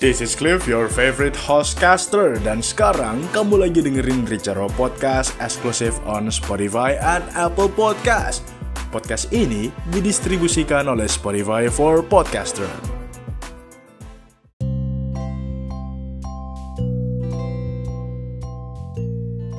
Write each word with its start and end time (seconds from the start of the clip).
This 0.00 0.24
is 0.24 0.32
Cliff, 0.32 0.64
your 0.64 0.88
favorite 0.88 1.36
hostcaster 1.36 2.40
Dan 2.40 2.64
sekarang 2.64 3.20
kamu 3.36 3.68
lagi 3.68 3.84
dengerin 3.84 4.24
Richaro 4.24 4.72
Podcast 4.72 5.36
Exclusive 5.36 5.92
on 6.08 6.32
Spotify 6.32 6.96
and 6.96 7.20
Apple 7.36 7.68
Podcast. 7.68 8.40
Podcast 8.88 9.28
ini 9.28 9.68
didistribusikan 9.92 10.88
oleh 10.88 11.04
Spotify 11.04 11.68
for 11.68 12.00
Podcaster. 12.00 12.64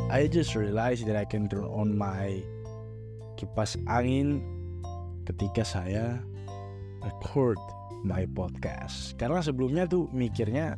I 0.09 0.25
just 0.25 0.57
realized 0.57 1.05
that 1.05 1.21
I 1.21 1.29
can 1.29 1.53
turn 1.53 1.69
on 1.69 1.93
my 1.93 2.41
kipas 3.37 3.77
angin 3.85 4.41
ketika 5.29 5.61
saya 5.61 6.17
record 7.05 7.61
my 8.05 8.25
podcast. 8.33 9.15
Karena 9.17 9.41
sebelumnya 9.41 9.85
tuh 9.85 10.09
mikirnya 10.11 10.77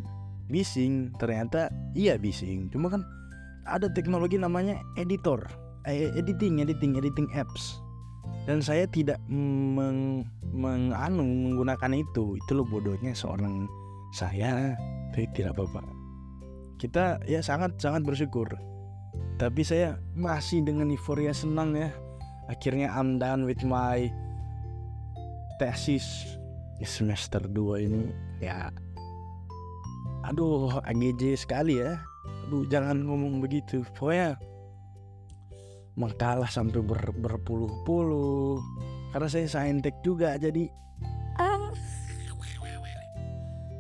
bising, 0.52 1.16
ternyata 1.18 1.72
iya 1.96 2.20
bising. 2.20 2.70
Cuma 2.72 2.92
kan 2.92 3.02
ada 3.64 3.88
teknologi 3.92 4.36
namanya 4.36 4.80
editor, 5.00 5.40
eh, 5.88 6.12
editing, 6.16 6.60
editing, 6.60 7.00
editing 7.00 7.28
apps. 7.36 7.80
Dan 8.44 8.60
saya 8.60 8.84
tidak 8.92 9.20
meng, 9.32 10.28
menganu 10.52 11.24
menggunakan 11.24 11.96
itu. 11.96 12.36
Itu 12.44 12.52
loh 12.60 12.68
bodohnya 12.68 13.16
seorang 13.16 13.68
saya, 14.12 14.76
tapi 15.16 15.28
tidak 15.32 15.56
apa-apa. 15.56 15.84
Kita 16.76 17.24
ya 17.24 17.40
sangat 17.40 17.80
sangat 17.80 18.04
bersyukur. 18.04 18.52
Tapi 19.40 19.64
saya 19.64 19.96
masih 20.14 20.62
dengan 20.62 20.92
euforia 20.92 21.32
senang 21.32 21.72
ya. 21.76 21.90
Akhirnya 22.52 22.92
I'm 22.92 23.16
done 23.16 23.48
with 23.48 23.64
my 23.64 24.12
tesis 25.64 26.36
semester 26.86 27.44
2 27.44 27.86
ini 27.88 28.04
ya. 28.40 28.70
Aduh 30.28 30.80
AGJ 30.88 31.36
sekali 31.36 31.84
ya. 31.84 32.00
Aduh 32.48 32.64
jangan 32.68 33.04
ngomong 33.04 33.44
begitu. 33.44 33.84
Pokoknya 33.96 34.40
mengkalah 36.00 36.48
sampai 36.48 36.80
ber, 36.80 37.12
berpuluh-puluh. 37.12 38.60
Karena 39.12 39.28
saya 39.30 39.48
saintek 39.48 40.00
juga 40.02 40.40
jadi 40.40 40.72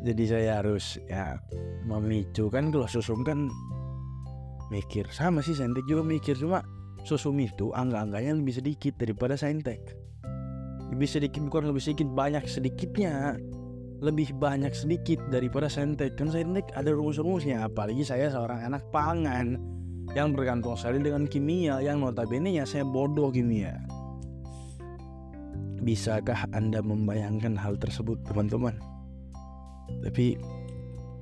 jadi 0.03 0.23
saya 0.27 0.51
harus 0.59 0.99
ya 1.07 1.39
memicu. 1.87 2.51
Kan 2.51 2.75
kalau 2.75 2.91
susum 2.91 3.23
kan 3.23 3.47
mikir. 4.67 5.07
Sama 5.15 5.39
sih 5.39 5.55
saintek 5.55 5.87
juga 5.87 6.03
mikir. 6.03 6.35
Cuma 6.35 6.59
susum 7.07 7.39
itu 7.39 7.71
angka-angkanya 7.71 8.35
lebih 8.35 8.59
sedikit 8.59 8.99
daripada 8.99 9.39
saintek 9.39 10.03
lebih 10.93 11.09
sedikit 11.09 11.41
bukan 11.49 11.73
lebih 11.73 11.81
sedikit 11.81 12.07
banyak 12.13 12.45
sedikitnya. 12.45 13.41
Lebih 14.03 14.37
banyak 14.37 14.75
sedikit 14.77 15.17
daripada 15.33 15.65
sentek. 15.65 16.13
Kan 16.13 16.29
sentek 16.29 16.69
ada 16.77 16.93
rumus-rumusnya 16.93 17.65
apalagi 17.65 18.05
saya 18.05 18.29
seorang 18.29 18.61
anak 18.61 18.85
pangan 18.93 19.57
yang 20.13 20.37
bergantung 20.37 20.77
sekali 20.77 21.01
dengan 21.01 21.25
kimia 21.25 21.81
yang 21.81 22.03
notabene 22.03 22.53
nya 22.53 22.67
saya 22.69 22.85
bodoh 22.85 23.33
kimia. 23.33 23.81
Bisakah 25.81 26.45
anda 26.53 26.83
membayangkan 26.83 27.57
hal 27.57 27.79
tersebut 27.81 28.21
teman-teman? 28.29 28.77
Tapi 30.05 30.37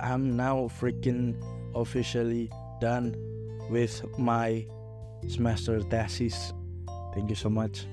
I'm 0.02 0.36
now 0.36 0.68
freaking 0.68 1.38
officially 1.72 2.50
done 2.82 3.14
with 3.72 4.04
my 4.18 4.66
semester 5.30 5.80
thesis. 5.86 6.50
Thank 7.14 7.30
you 7.30 7.38
so 7.38 7.48
much 7.48 7.86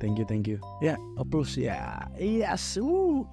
Thank 0.00 0.16
you, 0.16 0.24
thank 0.24 0.48
you. 0.48 0.56
Ya, 0.80 0.96
applause 1.20 1.60
ya. 1.60 2.08
Yes. 2.16 2.80
Uh. 2.80 3.28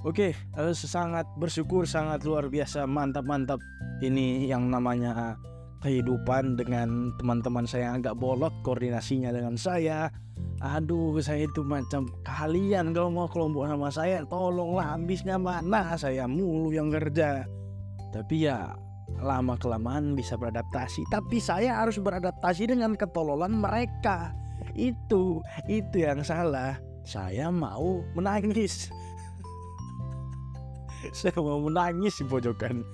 Oke, 0.00 0.32
okay, 0.32 0.72
sangat 0.72 1.28
bersyukur, 1.36 1.84
sangat 1.84 2.24
luar 2.24 2.48
biasa, 2.48 2.88
mantap, 2.88 3.28
mantap. 3.28 3.60
Ini 4.00 4.48
yang 4.48 4.72
namanya 4.72 5.36
kehidupan 5.84 6.56
dengan 6.56 7.12
teman-teman 7.20 7.68
saya 7.68 7.92
yang 7.92 8.00
agak 8.00 8.16
bolot 8.16 8.52
koordinasinya 8.64 9.28
dengan 9.28 9.60
saya. 9.60 10.08
Aduh, 10.64 11.20
saya 11.20 11.44
itu 11.44 11.60
macam 11.60 12.08
kalian 12.24 12.96
kalau 12.96 13.12
mau 13.12 13.28
kelompok 13.28 13.68
sama 13.68 13.92
saya, 13.92 14.24
tolonglah 14.24 14.96
habisnya 14.96 15.36
mana 15.36 15.92
saya 16.00 16.24
mulu 16.24 16.72
yang 16.72 16.88
kerja. 16.88 17.44
Tapi 18.08 18.48
ya 18.48 18.72
lama 19.20 19.52
kelamaan 19.60 20.16
bisa 20.16 20.36
beradaptasi. 20.40 21.12
Tapi 21.12 21.44
saya 21.44 21.84
harus 21.84 22.00
beradaptasi 22.00 22.72
dengan 22.72 22.96
ketololan 22.96 23.52
mereka 23.52 24.32
itu 24.74 25.42
itu 25.66 25.96
yang 25.96 26.22
salah. 26.22 26.78
Saya 27.04 27.48
mau 27.48 28.04
menangis. 28.14 28.92
Saya 31.16 31.34
mau 31.40 31.58
menangis 31.64 32.20
di 32.20 32.24
pojokan. 32.28 32.84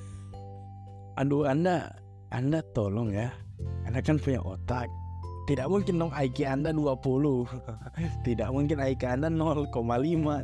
Aduh 1.19 1.49
anda 1.49 1.91
anda 2.31 2.61
tolong 2.77 3.13
ya. 3.13 3.33
Anda 3.89 4.05
kan 4.05 4.21
punya 4.21 4.43
otak. 4.45 4.87
Tidak 5.47 5.71
mungkin 5.71 6.03
dong 6.03 6.11
IQ 6.11 6.43
anda 6.43 6.75
20 6.75 6.99
tidak 8.27 8.49
mungkin 8.51 8.83
IQ 8.83 9.03
anda 9.07 9.31
0,5 9.31 9.71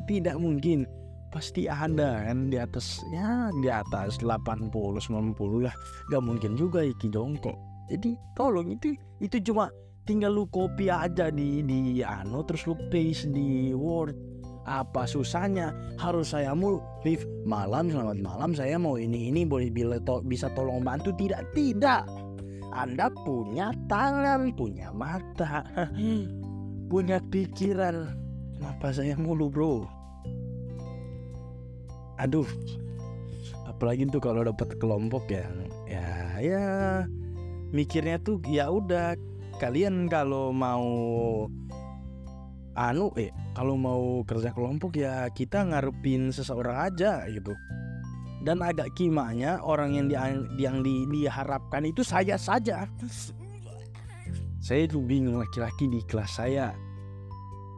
tidak 0.06 0.37
mungkin. 0.38 0.87
Pasti 1.32 1.65
ada 1.65 2.28
kan 2.28 2.53
di 2.53 2.60
atas 2.60 3.00
ya 3.09 3.48
di 3.65 3.69
atas 3.72 4.21
80 4.22 4.71
90 4.71 5.65
lah. 5.65 5.75
Gak 6.12 6.22
mungkin 6.22 6.54
juga 6.54 6.87
IQ 6.87 7.10
jongkok. 7.10 7.56
Jadi 7.91 8.15
tolong 8.38 8.71
itu 8.71 8.94
itu 9.19 9.37
cuma 9.50 9.69
tinggal 10.02 10.34
lu 10.34 10.44
copy 10.50 10.90
aja 10.90 11.30
di 11.30 11.62
di 11.62 12.02
ano 12.02 12.42
terus 12.42 12.66
lu 12.66 12.74
paste 12.90 13.30
di 13.30 13.70
Word. 13.74 14.18
Apa 14.62 15.10
susahnya? 15.10 15.74
Harus 15.98 16.30
saya 16.30 16.54
mulu 16.54 16.78
live 17.02 17.26
malam 17.42 17.90
selamat 17.90 18.22
malam 18.22 18.54
saya 18.54 18.78
mau 18.78 18.94
ini 18.94 19.26
ini 19.34 19.42
boleh 19.42 19.74
bila 19.74 19.98
to, 20.06 20.22
bisa 20.22 20.46
tolong 20.54 20.86
bantu? 20.86 21.10
Tidak 21.18 21.50
tidak. 21.50 22.06
Anda 22.70 23.10
punya 23.26 23.74
tangan 23.91 24.54
punya 24.54 24.94
mata. 24.94 25.66
Punya 26.86 27.18
pikiran. 27.32 28.14
Kenapa 28.54 28.94
saya 28.94 29.18
mulu 29.18 29.50
bro? 29.50 29.82
Aduh. 32.22 32.46
Apalagi 33.66 34.06
tuh 34.14 34.22
kalau 34.22 34.46
dapat 34.46 34.78
kelompok 34.78 35.26
ya. 35.26 35.48
Ya 35.91 36.38
ya. 36.38 36.66
Mikirnya 37.74 38.22
tuh 38.22 38.38
ya 38.46 38.70
udah 38.70 39.18
kalian 39.62 40.10
kalau 40.10 40.50
mau 40.50 40.82
anu 42.74 43.14
eh 43.14 43.30
kalau 43.54 43.78
mau 43.78 44.26
kerja 44.26 44.50
kelompok 44.50 44.98
ya 44.98 45.30
kita 45.30 45.62
ngarepin 45.62 46.34
seseorang 46.34 46.90
aja 46.90 47.22
gitu. 47.30 47.54
Dan 48.42 48.58
agak 48.58 48.90
kimanya 48.98 49.62
orang 49.62 49.94
yang 49.94 50.06
di, 50.10 50.18
yang 50.58 50.82
di, 50.82 51.06
diharapkan 51.14 51.86
itu 51.86 52.02
saya 52.02 52.34
saja. 52.34 52.90
Saya 54.58 54.90
tuh 54.90 54.98
bingung 55.06 55.38
laki-laki 55.38 55.86
di 55.86 56.02
kelas 56.10 56.42
saya. 56.42 56.74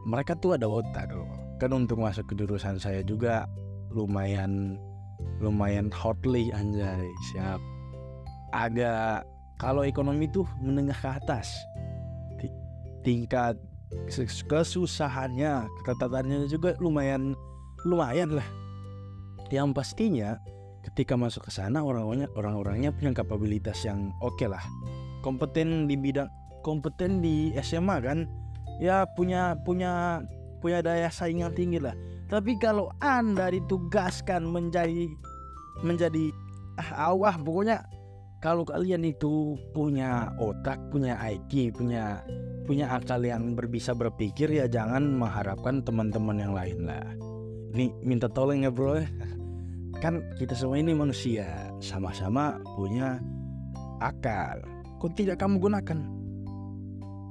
Mereka 0.09 0.41
tuh 0.41 0.57
ada 0.57 0.65
otak 0.65 1.13
loh 1.13 1.29
kan 1.61 1.71
untuk 1.77 2.01
masuk 2.01 2.33
ke 2.33 2.35
jurusan 2.35 2.81
saya 2.81 3.05
juga 3.05 3.45
lumayan 3.93 4.81
lumayan 5.41 5.93
hotly 5.93 6.49
anjay 6.57 7.09
siap. 7.33 7.61
Agak 8.57 9.29
kalau 9.65 9.81
ekonomi 9.81 10.29
tuh 10.29 10.45
menengah 10.61 10.97
ke 11.01 11.09
atas. 11.09 11.57
Tingkat 13.01 13.57
kesusahannya 14.45 15.65
keketatannya 15.81 16.45
juga 16.53 16.77
lumayan 16.77 17.33
lumayan 17.89 18.37
lah. 18.37 18.49
Yang 19.49 19.73
pastinya 19.73 20.37
ketika 20.85 21.17
masuk 21.17 21.49
ke 21.49 21.53
sana 21.53 21.81
orang-orangnya 21.81 22.29
orang-orangnya 22.37 22.91
punya 22.93 23.17
kapabilitas 23.17 23.81
yang 23.89 24.13
oke 24.21 24.37
okay 24.37 24.53
lah. 24.53 24.61
Kompeten 25.25 25.89
di 25.89 25.97
bidang 25.97 26.29
kompeten 26.61 27.25
di 27.25 27.57
SMA 27.61 27.97
kan 28.05 28.29
ya 28.81 29.09
punya 29.17 29.57
punya 29.65 30.21
punya 30.61 30.85
daya 30.85 31.09
saing 31.09 31.41
yang 31.41 31.57
tinggi 31.57 31.81
lah. 31.81 31.97
Tapi 32.29 32.57
kalau 32.61 32.93
anda 33.01 33.53
ditugaskan 33.53 34.49
menjadi 34.49 35.09
menjadi 35.85 36.33
ah 36.81 37.13
awah 37.13 37.37
pokoknya 37.37 37.85
kalau 38.45 38.61
kalian 38.69 39.09
itu 39.09 39.57
punya 39.73 40.29
otak, 40.37 40.77
punya 40.93 41.17
IQ, 41.17 41.81
punya 41.81 42.21
punya 42.69 42.93
akal 42.93 43.25
yang 43.25 43.57
berbisa 43.57 43.97
berpikir 43.97 44.53
ya 44.53 44.69
jangan 44.69 45.17
mengharapkan 45.17 45.81
teman-teman 45.81 46.37
yang 46.37 46.53
lain 46.53 46.85
lah. 46.85 47.09
Ini 47.73 47.89
minta 48.05 48.29
tolong 48.29 48.69
ya 48.69 48.69
bro. 48.69 49.01
Kan 50.05 50.21
kita 50.37 50.53
semua 50.53 50.77
ini 50.77 50.93
manusia, 50.93 51.73
sama-sama 51.81 52.61
punya 52.77 53.17
akal. 54.05 54.61
Kok 55.01 55.17
tidak 55.17 55.41
kamu 55.41 55.65
gunakan? 55.65 55.99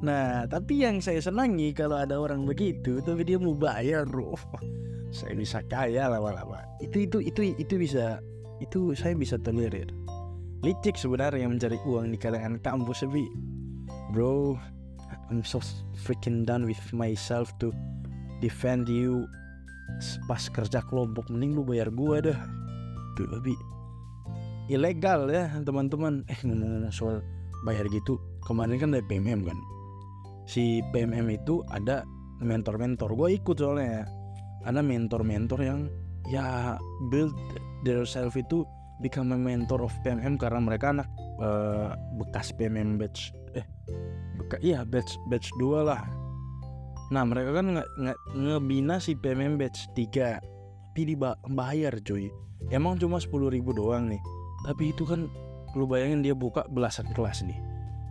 Nah, 0.01 0.49
tapi 0.49 0.81
yang 0.81 0.97
saya 0.97 1.21
senangi 1.21 1.77
kalau 1.77 2.01
ada 2.01 2.17
orang 2.17 2.49
begitu, 2.49 3.05
tapi 3.05 3.21
dia 3.21 3.37
mau 3.37 3.53
bayar, 3.53 4.09
bro. 4.09 4.33
Saya 5.13 5.37
bisa 5.37 5.61
kaya 5.69 6.09
lama-lama. 6.09 6.65
Itu 6.81 7.05
itu 7.05 7.21
itu 7.21 7.53
itu 7.53 7.77
bisa 7.77 8.17
itu 8.57 8.97
saya 8.97 9.13
bisa 9.13 9.37
tolerir 9.37 9.85
licik 10.63 10.95
sebenarnya 10.95 11.45
mencari 11.45 11.77
uang 11.83 12.15
di 12.15 12.17
kalangan 12.17 12.55
kampus 12.63 13.03
tapi 13.03 13.27
bro 14.15 14.55
I'm 15.29 15.43
so 15.43 15.59
freaking 16.03 16.43
done 16.43 16.65
with 16.67 16.81
myself 16.91 17.53
to 17.63 17.71
defend 18.43 18.89
you. 18.91 19.25
Pas 20.27 20.45
kerja 20.51 20.83
kelompok 20.83 21.29
mending 21.31 21.55
lu 21.57 21.63
bayar 21.63 21.89
gua 21.93 22.19
dah. 22.19 22.39
Tuh 23.15 23.27
tapi 23.29 23.53
ilegal 24.67 25.29
ya 25.31 25.47
teman-teman. 25.63 26.27
Eh 26.27 26.39
ngomong 26.43 26.91
soal 26.91 27.23
bayar 27.63 27.87
gitu. 27.89 28.19
Kemarin 28.43 28.77
kan 28.77 28.89
dari 28.91 29.05
PMM 29.07 29.41
kan. 29.47 29.57
Si 30.43 30.83
PMM 30.91 31.31
itu 31.31 31.63
ada 31.71 32.03
mentor-mentor. 32.43 33.15
Gue 33.15 33.39
ikut 33.39 33.55
soalnya 33.55 34.03
ya. 34.03 34.05
Ada 34.67 34.83
mentor-mentor 34.83 35.59
yang 35.63 35.87
ya 36.27 36.75
build 37.11 37.35
their 37.87 38.03
self 38.03 38.35
itu 38.35 38.67
become 39.01 39.33
a 39.33 39.39
mentor 39.39 39.81
of 39.81 39.93
PMM 40.05 40.37
karena 40.37 40.59
mereka 40.61 40.93
anak 40.93 41.09
uh, 41.41 41.95
bekas 42.21 42.53
PMM 42.53 42.99
batch 43.01 43.33
eh 43.57 43.65
bekas 44.37 44.59
iya 44.61 44.85
batch 44.85 45.17
batch 45.31 45.49
2 45.57 45.87
lah. 45.87 46.03
Nah 47.09 47.23
mereka 47.25 47.61
kan 47.61 47.77
nggak 47.77 47.89
nge 47.97 48.13
ngebina 48.37 48.95
si 49.01 49.17
PMM 49.17 49.57
batch 49.57 49.89
3 49.97 50.41
tapi 50.93 51.09
dibayar 51.09 51.93
cuy. 52.05 52.29
Emang 52.69 53.01
cuma 53.01 53.17
sepuluh 53.17 53.49
ribu 53.49 53.73
doang 53.73 54.13
nih 54.13 54.21
tapi 54.63 54.93
itu 54.93 55.09
kan 55.09 55.25
lu 55.73 55.89
bayangin 55.89 56.21
dia 56.21 56.37
buka 56.37 56.69
belasan 56.69 57.09
kelas 57.17 57.41
nih. 57.41 57.57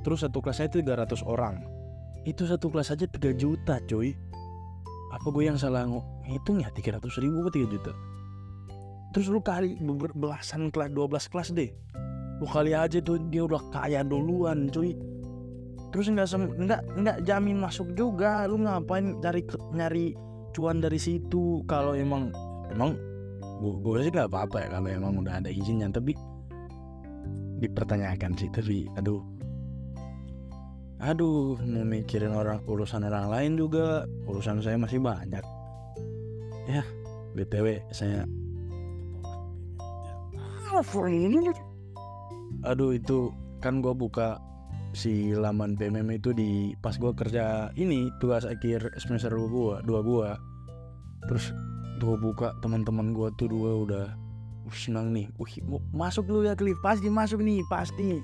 Terus 0.03 0.27
satu 0.27 0.43
kelasnya 0.43 0.67
itu 0.67 0.83
300 0.83 1.23
orang. 1.23 1.63
Itu 2.27 2.43
satu 2.51 2.75
kelas 2.75 2.91
aja 2.91 3.07
3 3.07 3.39
juta 3.39 3.79
cuy. 3.87 4.19
Apa 5.15 5.31
gue 5.31 5.45
yang 5.47 5.61
salah 5.61 5.87
ngitung 6.27 6.59
ya 6.59 6.75
300 6.75 7.07
ribu 7.23 7.47
atau 7.47 7.55
3 7.55 7.71
juta 7.71 7.93
terus 9.13 9.29
lu 9.29 9.45
kali 9.45 9.77
belasan 10.17 10.73
kelas 10.73 10.91
12 10.91 11.31
kelas 11.31 11.49
deh. 11.53 11.71
Lu 12.41 12.49
kali 12.49 12.75
aja 12.75 12.99
tuh 12.99 13.21
dia 13.31 13.47
udah 13.47 13.63
kaya 13.71 14.03
duluan 14.03 14.73
cuy. 14.73 14.97
Terus 15.93 16.09
nggak 16.09 16.27
nggak 16.59 16.81
nggak 16.99 17.19
jamin 17.29 17.61
masuk 17.61 17.93
juga. 17.93 18.49
Lu 18.49 18.59
ngapain 18.59 19.21
cari 19.21 19.45
nyari 19.77 20.17
cuan 20.57 20.81
dari 20.81 20.97
situ? 20.97 21.61
Kalau 21.69 21.93
emang 21.93 22.33
emang 22.73 22.97
gue 23.63 24.03
sih 24.03 24.11
nggak 24.11 24.27
apa-apa 24.33 24.67
ya 24.67 24.69
kalau 24.75 24.89
emang 24.91 25.21
udah 25.21 25.39
ada 25.39 25.53
izinnya. 25.53 25.93
Tapi 25.93 26.17
dipertanyakan 27.63 28.33
sih 28.35 28.49
tapi 28.51 28.89
aduh. 28.99 29.23
Aduh 31.03 31.59
mau 31.67 31.83
mikirin 31.85 32.33
orang 32.33 32.65
urusan 32.65 33.05
orang 33.05 33.29
lain 33.29 33.53
juga. 33.61 34.09
Urusan 34.25 34.65
saya 34.65 34.81
masih 34.81 34.99
banyak. 34.99 35.45
Ya 36.67 36.83
btw 37.33 37.81
saya 37.91 38.29
aduh 42.65 42.97
itu 42.97 43.35
kan 43.61 43.85
gue 43.85 43.93
buka 43.93 44.41
si 44.93 45.33
laman 45.33 45.77
PMM 45.77 46.09
itu 46.17 46.33
di 46.37 46.73
pas 46.81 46.97
gue 46.97 47.13
kerja 47.17 47.73
ini 47.77 48.13
tugas 48.21 48.45
akhir 48.45 48.93
semester 49.01 49.33
dua 49.33 49.81
dua 49.85 50.01
gue 50.05 50.31
terus 51.29 51.53
gue 52.01 52.17
buka 52.19 52.57
teman-teman 52.61 53.15
gue 53.15 53.29
tuh 53.39 53.49
dua 53.49 53.71
udah 53.85 54.07
uh, 54.69 54.75
senang 54.75 55.15
nih 55.15 55.31
uh, 55.39 55.81
masuk 55.95 56.29
dulu 56.29 56.45
ya 56.45 56.55
klip 56.59 56.77
pasti 56.85 57.09
masuk 57.09 57.41
nih 57.41 57.63
pasti 57.71 58.21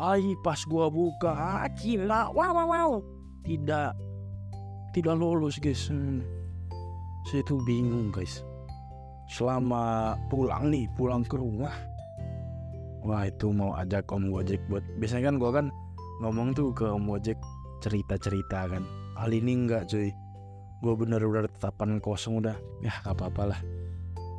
Ay, 0.00 0.32
pas 0.40 0.56
gua 0.64 0.88
buka, 0.88 1.30
ah, 1.30 1.68
gila, 1.68 2.32
wow, 2.32 2.52
wow, 2.56 2.66
wow. 2.66 2.90
Tidak, 3.44 3.92
tidak 4.96 5.14
lolos 5.20 5.60
guys. 5.60 5.92
Hmm. 5.92 6.24
Saya 7.28 7.44
tuh 7.44 7.60
bingung 7.68 8.08
guys. 8.08 8.40
Selama 9.28 10.16
pulang 10.32 10.72
nih, 10.72 10.88
pulang 10.96 11.22
ke 11.22 11.36
rumah. 11.36 11.76
Wah 13.02 13.26
itu 13.26 13.50
mau 13.50 13.74
ajak 13.74 14.06
Om 14.06 14.30
Gojek 14.30 14.62
buat 14.70 14.86
Biasanya 15.02 15.34
kan 15.34 15.36
gua 15.42 15.50
kan 15.50 15.66
ngomong 16.22 16.54
tuh 16.54 16.70
ke 16.70 16.86
Om 16.86 17.10
Gojek 17.10 17.38
cerita-cerita 17.82 18.70
kan. 18.70 18.86
Kali 19.18 19.42
ini 19.42 19.66
enggak 19.66 19.90
cuy. 19.90 20.14
Gue 20.82 20.94
bener-bener 20.98 21.46
tetapan 21.50 21.98
kosong 21.98 22.42
udah. 22.42 22.54
Ya 22.82 22.94
gak 23.02 23.18
apa-apa 23.18 23.54
lah. 23.54 23.60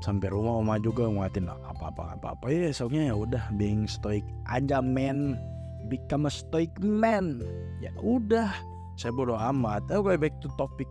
Sampai 0.03 0.31
rumah 0.31 0.59
oma 0.59 0.75
juga 0.83 1.07
nguatin 1.07 1.47
apa 1.47 1.87
apa 1.87 2.19
apa 2.19 2.35
apa 2.35 2.45
ya 2.51 2.67
esoknya 2.67 3.07
ya 3.07 3.15
udah 3.15 3.43
being 3.55 3.87
stoic 3.87 4.23
aja 4.51 4.83
men. 4.83 5.39
Become 5.87 6.27
a 6.27 6.31
stoic 6.31 6.71
man. 6.83 7.39
Ya 7.79 7.91
udah 7.99 8.51
saya 8.99 9.15
bodoh 9.15 9.39
amat. 9.39 9.87
Oke 9.91 10.15
okay, 10.15 10.15
back 10.19 10.35
to 10.43 10.51
topic. 10.59 10.87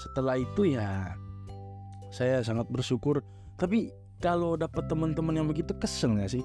Setelah 0.00 0.40
itu 0.40 0.76
ya 0.76 1.12
saya 2.08 2.40
sangat 2.40 2.68
bersyukur. 2.72 3.20
Tapi 3.60 3.92
kalau 4.24 4.56
dapat 4.56 4.88
teman-teman 4.88 5.36
yang 5.36 5.48
begitu 5.48 5.76
kesel 5.76 6.16
nggak 6.16 6.32
sih 6.32 6.44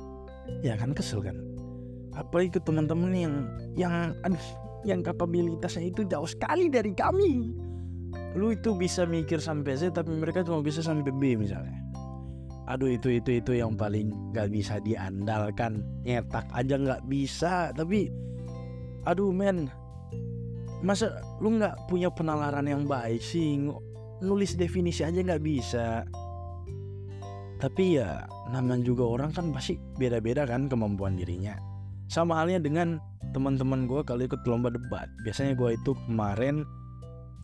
ya 0.65 0.75
kan 0.75 0.91
kesel 0.91 1.23
kan? 1.23 1.37
Apalagi 2.17 2.57
ke 2.57 2.61
teman-teman 2.63 3.11
yang 3.15 3.35
yang 3.75 3.93
aduh 4.27 4.45
yang 4.87 5.03
kapabilitasnya 5.03 5.91
itu 5.91 6.07
jauh 6.07 6.27
sekali 6.27 6.71
dari 6.71 6.91
kami. 6.95 7.53
Lu 8.37 8.53
itu 8.53 8.73
bisa 8.77 9.05
mikir 9.05 9.41
sampai 9.41 9.77
Z 9.77 9.95
tapi 9.95 10.13
mereka 10.13 10.45
cuma 10.45 10.61
bisa 10.63 10.79
sampai 10.83 11.11
B 11.11 11.35
misalnya. 11.39 11.79
Aduh 12.69 12.93
itu 12.93 13.09
itu 13.17 13.41
itu 13.41 13.51
yang 13.57 13.73
paling 13.73 14.13
gak 14.35 14.53
bisa 14.53 14.77
diandalkan. 14.85 15.81
Nyetak 16.05 16.45
aja 16.53 16.75
nggak 16.77 17.03
bisa 17.09 17.73
tapi 17.73 18.13
aduh 19.09 19.33
men. 19.33 19.69
Masa 20.79 21.11
lu 21.43 21.59
nggak 21.59 21.91
punya 21.91 22.07
penalaran 22.07 22.63
yang 22.63 22.87
baik 22.87 23.19
sih? 23.19 23.57
Nulis 24.23 24.55
definisi 24.55 25.03
aja 25.03 25.19
nggak 25.19 25.43
bisa 25.43 26.07
tapi 27.59 27.99
ya 27.99 28.23
namanya 28.47 28.87
juga 28.87 29.03
orang 29.03 29.35
kan 29.35 29.51
pasti 29.51 29.75
beda-beda 29.99 30.47
kan 30.47 30.71
kemampuan 30.71 31.19
dirinya. 31.19 31.59
Sama 32.07 32.39
halnya 32.39 32.57
dengan 32.63 32.97
teman-teman 33.35 33.85
gue 33.85 34.01
kalau 34.07 34.23
ikut 34.23 34.41
lomba 34.47 34.71
debat. 34.71 35.11
Biasanya 35.27 35.53
gue 35.59 35.75
itu 35.75 35.91
kemarin 36.07 36.63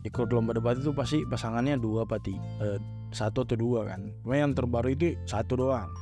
ikut 0.08 0.32
lomba 0.32 0.56
debat 0.56 0.80
itu 0.80 0.90
pasti 0.96 1.20
pasangannya 1.28 1.76
dua 1.76 2.08
pati 2.08 2.34
eh, 2.64 2.80
satu 3.12 3.44
atau 3.44 3.60
dua 3.60 3.92
kan. 3.92 4.08
Cuma 4.24 4.40
yang 4.40 4.56
terbaru 4.56 4.96
itu 4.96 5.14
satu 5.28 5.60
doang. 5.60 5.92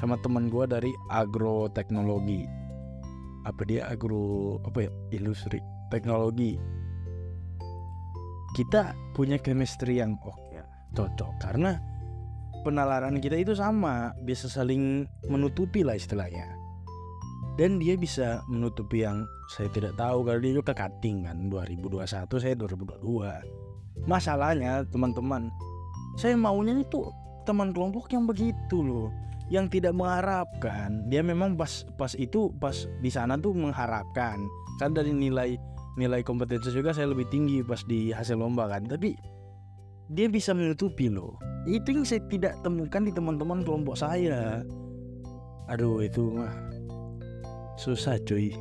Sama 0.00 0.18
teman 0.24 0.48
gue 0.50 0.64
dari 0.66 0.90
agroteknologi. 1.12 2.48
Apa 3.44 3.62
dia? 3.68 3.86
Agro 3.92 4.56
apa 4.64 4.88
ya? 4.88 4.90
Industri 5.12 5.60
teknologi. 5.92 6.56
Kita 8.56 8.96
punya 9.12 9.36
chemistry 9.36 10.00
yang 10.00 10.16
oke. 10.24 10.32
Okay, 10.32 10.64
cocok. 10.96 11.30
Karena 11.38 11.76
penalaran 12.64 13.20
kita 13.20 13.36
itu 13.36 13.52
sama. 13.52 14.16
Bisa 14.24 14.48
saling 14.48 15.04
menutupi 15.28 15.84
lah 15.84 15.94
istilahnya. 16.00 16.48
Dan 17.54 17.78
dia 17.78 17.94
bisa 17.94 18.42
menutupi 18.50 19.06
yang 19.06 19.22
saya 19.52 19.70
tidak 19.70 19.94
tahu 19.94 20.26
kalau 20.26 20.40
dia 20.42 20.52
juga 20.58 20.74
cutting 20.74 21.28
kan 21.28 21.52
2021 21.52 22.42
saya 22.42 22.54
2022 22.58 24.08
masalahnya 24.10 24.82
teman-teman 24.90 25.52
saya 26.18 26.34
maunya 26.34 26.82
itu 26.82 27.10
teman 27.44 27.74
kelompok 27.74 28.10
yang 28.10 28.24
begitu 28.24 28.80
loh 28.80 29.10
yang 29.52 29.68
tidak 29.68 29.92
mengharapkan. 29.92 31.04
Dia 31.12 31.20
memang 31.20 31.58
pas 31.58 31.84
pas 32.00 32.16
itu 32.16 32.48
pas 32.56 32.88
di 33.04 33.10
sana 33.12 33.36
tuh 33.36 33.52
mengharapkan. 33.52 34.40
Kan 34.80 34.96
dari 34.96 35.12
nilai 35.12 35.60
nilai 36.00 36.24
kompetensi 36.24 36.72
juga 36.72 36.96
saya 36.96 37.12
lebih 37.12 37.28
tinggi 37.28 37.60
pas 37.60 37.84
di 37.84 38.08
hasil 38.08 38.40
lomba 38.40 38.70
kan. 38.70 38.88
Tapi 38.88 39.12
dia 40.12 40.26
bisa 40.28 40.52
menutupi 40.52 41.08
loh. 41.08 41.40
Itu 41.64 41.96
yang 41.96 42.04
saya 42.04 42.20
tidak 42.28 42.60
temukan 42.60 43.08
di 43.08 43.12
teman-teman 43.14 43.64
kelompok 43.64 43.96
saya. 43.96 44.60
Aduh 45.72 46.04
itu 46.04 46.28
mah 46.28 46.52
susah 47.80 48.20
cuy. 48.28 48.52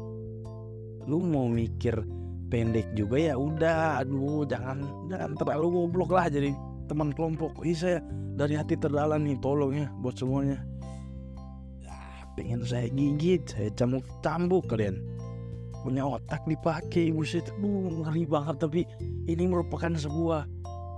Lu 1.03 1.19
mau 1.19 1.51
mikir 1.51 1.99
pendek 2.47 2.87
juga 2.95 3.19
ya 3.19 3.35
udah. 3.35 4.05
Aduh 4.05 4.47
jangan 4.47 4.87
jangan 5.11 5.35
terlalu 5.35 5.83
goblok 5.83 6.15
lah 6.15 6.31
jadi 6.31 6.55
teman 6.87 7.11
kelompok. 7.11 7.59
Ih 7.67 7.75
saya 7.75 7.99
dari 8.39 8.55
hati 8.55 8.79
terdalam 8.79 9.27
nih 9.27 9.35
tolong 9.43 9.75
ya 9.75 9.91
buat 9.99 10.15
semuanya. 10.15 10.63
Ya, 11.83 11.95
pengen 12.39 12.63
saya 12.63 12.87
gigit 12.87 13.43
saya 13.51 13.67
cambuk 13.75 14.07
cambuk 14.23 14.63
kalian. 14.71 15.03
Punya 15.83 16.07
otak 16.07 16.39
dipakai 16.47 17.11
buset. 17.11 17.43
Uh, 17.59 17.99
ngeri 17.99 18.23
banget 18.23 18.55
tapi 18.63 18.87
ini 19.27 19.43
merupakan 19.43 19.91
sebuah 19.91 20.47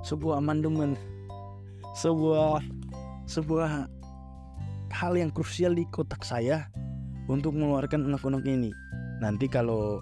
sebuah 0.06 0.38
amandemen 0.38 0.94
sebuah 1.98 2.62
sebuah 3.26 3.90
hal 4.94 5.14
yang 5.18 5.34
krusial 5.34 5.74
di 5.74 5.84
kotak 5.90 6.22
saya 6.22 6.70
untuk 7.26 7.58
mengeluarkan 7.58 8.06
unek-unek 8.06 8.46
ini. 8.46 8.72
Nanti 9.20 9.50
kalau 9.50 10.00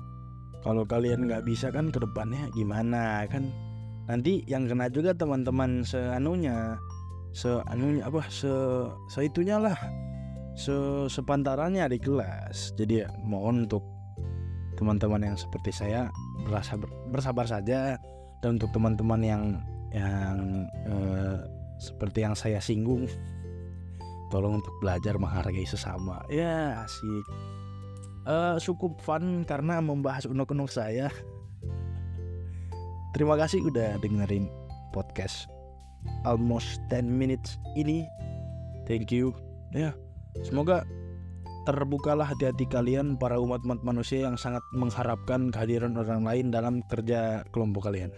kalau 0.62 0.84
kalian 0.84 1.28
nggak 1.28 1.48
bisa 1.48 1.72
kan 1.72 1.90
ke 1.90 2.04
depannya 2.04 2.52
gimana 2.52 3.24
kan? 3.32 3.48
Nanti 4.12 4.44
yang 4.52 4.68
kena 4.68 4.92
juga 4.92 5.16
teman-teman 5.16 5.88
seanunya 5.88 6.76
seanunya 7.32 8.04
apa 8.04 8.28
se 8.28 8.52
seitunya 9.08 9.58
lah 9.58 9.80
se 10.60 11.08
sepantarannya 11.08 11.88
di 11.88 12.00
kelas. 12.02 12.76
Jadi 12.76 13.08
ya 13.08 13.10
mohon 13.24 13.66
untuk 13.70 13.88
teman-teman 14.76 15.32
yang 15.32 15.38
seperti 15.40 15.72
saya 15.72 16.12
berasa 16.44 16.76
bersabar 17.08 17.48
saja. 17.48 17.96
Dan 18.44 18.60
untuk 18.60 18.76
teman-teman 18.76 19.22
yang 19.24 19.44
yang 19.94 20.68
eh, 20.90 21.38
seperti 21.78 22.26
yang 22.26 22.34
saya 22.34 22.58
singgung 22.58 23.06
tolong 24.34 24.58
untuk 24.60 24.74
belajar 24.82 25.16
menghargai 25.22 25.66
sesama 25.70 26.26
ya 26.26 26.82
asik 26.82 27.26
uh, 28.26 28.58
cukup 28.58 28.98
fun 28.98 29.46
karena 29.46 29.78
membahas 29.78 30.26
unek-unek 30.26 30.74
saya 30.74 31.14
Terima 33.14 33.38
kasih 33.38 33.62
udah 33.70 34.02
dengerin 34.02 34.50
podcast 34.90 35.46
almost 36.26 36.82
10 36.90 37.06
minutes 37.06 37.62
ini. 37.78 38.10
Thank 38.90 39.14
you. 39.14 39.38
Ya, 39.70 39.94
semoga 40.42 40.82
terbukalah 41.70 42.34
hati-hati 42.34 42.66
kalian 42.66 43.22
para 43.22 43.38
umat-umat 43.38 43.86
manusia 43.86 44.26
yang 44.26 44.34
sangat 44.34 44.66
mengharapkan 44.74 45.54
kehadiran 45.54 45.94
orang 45.94 46.26
lain 46.26 46.50
dalam 46.50 46.82
kerja 46.90 47.46
kelompok 47.54 47.86
kalian. 47.94 48.10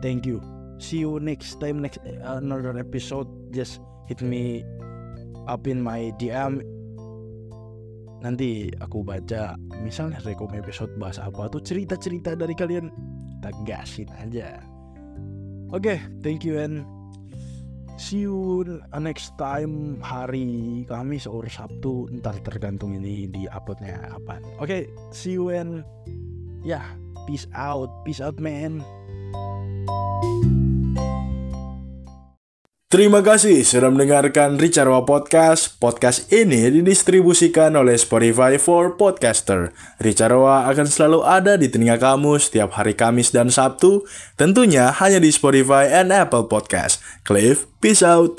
Thank 0.00 0.24
you. 0.24 0.40
See 0.82 1.06
you 1.06 1.22
next 1.22 1.62
time 1.62 1.78
next 1.78 2.02
another 2.26 2.74
episode. 2.74 3.30
Just 3.54 3.78
hit 4.10 4.18
me 4.18 4.66
up 5.46 5.70
in 5.70 5.78
my 5.78 6.10
DM. 6.18 6.58
Nanti 8.18 8.74
aku 8.82 9.06
baca 9.06 9.54
misalnya 9.78 10.18
rekom 10.26 10.50
episode 10.58 10.90
bahas 10.98 11.22
apa 11.22 11.46
tuh 11.54 11.62
cerita-cerita 11.62 12.34
dari 12.34 12.58
kalian 12.58 12.90
kita 13.38 13.50
gasin 13.62 14.10
aja. 14.18 14.58
Oke, 15.70 15.94
okay, 15.94 15.98
thank 16.26 16.42
you 16.42 16.58
and 16.58 16.82
see 18.02 18.26
you 18.26 18.66
next 18.98 19.38
time 19.38 20.02
hari 20.02 20.82
Kamis 20.90 21.30
or 21.30 21.46
Sabtu 21.46 22.10
ntar 22.18 22.42
tergantung 22.42 22.98
ini 22.98 23.30
di 23.30 23.46
uploadnya 23.46 24.18
apa 24.18 24.42
oke 24.58 24.66
okay, 24.66 24.82
see 25.14 25.38
you 25.38 25.54
and 25.54 25.86
ya 26.66 26.82
yeah, 26.82 26.86
peace 27.30 27.46
out 27.54 27.88
peace 28.02 28.18
out 28.18 28.42
man 28.42 28.82
Terima 32.92 33.24
kasih 33.24 33.64
sudah 33.64 33.88
mendengarkan 33.88 34.60
Ricarwa 34.60 35.08
Podcast. 35.08 35.80
Podcast 35.80 36.28
ini 36.28 36.68
didistribusikan 36.68 37.72
oleh 37.72 37.96
Spotify 37.96 38.60
for 38.60 39.00
Podcaster. 39.00 39.72
Ricarwa 39.96 40.68
akan 40.68 40.84
selalu 40.84 41.24
ada 41.24 41.56
di 41.56 41.72
telinga 41.72 41.96
kamu 41.96 42.36
setiap 42.36 42.76
hari 42.76 42.92
Kamis 42.92 43.32
dan 43.32 43.48
Sabtu, 43.48 44.04
tentunya 44.36 44.92
hanya 44.92 45.24
di 45.24 45.32
Spotify 45.32 45.88
and 45.88 46.12
Apple 46.12 46.52
Podcast. 46.52 47.00
Cliff, 47.24 47.64
peace 47.80 48.04
out. 48.04 48.36